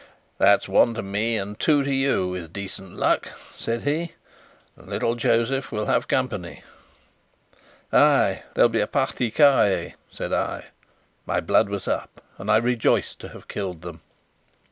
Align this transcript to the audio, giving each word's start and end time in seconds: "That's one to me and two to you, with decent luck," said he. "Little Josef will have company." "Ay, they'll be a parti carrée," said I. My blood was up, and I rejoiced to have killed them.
"That's 0.39 0.67
one 0.67 0.95
to 0.95 1.03
me 1.03 1.37
and 1.37 1.59
two 1.59 1.83
to 1.83 1.93
you, 1.93 2.27
with 2.29 2.51
decent 2.51 2.93
luck," 2.95 3.27
said 3.55 3.83
he. 3.83 4.13
"Little 4.75 5.13
Josef 5.13 5.71
will 5.71 5.85
have 5.85 6.07
company." 6.07 6.63
"Ay, 7.93 8.41
they'll 8.55 8.67
be 8.67 8.81
a 8.81 8.87
parti 8.87 9.29
carrée," 9.29 9.93
said 10.09 10.33
I. 10.33 10.69
My 11.27 11.39
blood 11.39 11.69
was 11.69 11.87
up, 11.87 12.19
and 12.39 12.49
I 12.49 12.57
rejoiced 12.57 13.19
to 13.19 13.29
have 13.29 13.47
killed 13.47 13.83
them. 13.83 14.01